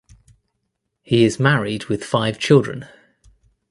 [1.03, 2.87] He is married with five children.